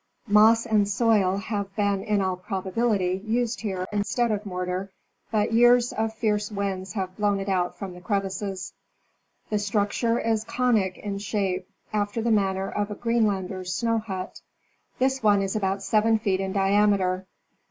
Moss 0.27 0.65
and 0.65 0.87
soil 0.89 1.37
have 1.37 1.75
been 1.75 2.01
in 2.01 2.21
all 2.21 2.35
probability 2.35 3.21
used 3.23 3.61
here 3.61 3.85
instead 3.93 4.31
of 4.31 4.47
mortar, 4.47 4.89
but 5.29 5.53
years 5.53 5.93
of 5.93 6.11
fierce 6.15 6.51
winds 6.51 6.93
have 6.93 7.15
blown 7.17 7.39
it 7.39 7.47
out 7.47 7.77
from 7.77 7.93
the 7.93 8.01
crevices. 8.01 8.73
The 9.51 9.59
structure 9.59 10.19
is 10.19 10.43
conic 10.43 10.97
in 10.97 11.19
shape, 11.19 11.67
after 11.93 12.19
the 12.19 12.31
manner 12.31 12.71
of 12.71 12.89
a 12.89 12.95
Greenlander's 12.95 13.75
snow 13.75 13.99
hut. 13.99 14.41
This 14.97 15.21
one 15.21 15.43
is 15.43 15.55
about 15.55 15.83
seven 15.83 16.17
feet 16.17 16.39
in 16.39 16.51
diameter. 16.51 17.27